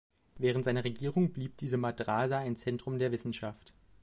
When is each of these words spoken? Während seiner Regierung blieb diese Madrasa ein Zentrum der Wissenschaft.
Während 0.39 0.65
seiner 0.65 0.83
Regierung 0.83 1.31
blieb 1.31 1.57
diese 1.57 1.77
Madrasa 1.77 2.39
ein 2.39 2.55
Zentrum 2.55 2.97
der 2.97 3.11
Wissenschaft. 3.11 3.75